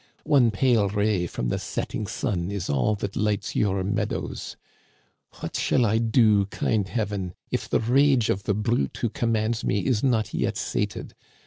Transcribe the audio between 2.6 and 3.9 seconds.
all that lights your